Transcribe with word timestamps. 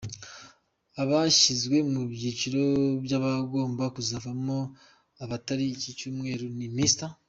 Abashyizwe 1.01 1.77
mu 1.91 2.01
cyiciro 2.19 2.61
cy’abagomba 3.07 3.83
kuzavamo 3.95 4.57
abataha 5.23 5.63
iki 5.73 5.89
Cyumweru 5.97 6.45
ni: 6.57 6.67
Mr. 6.77 7.09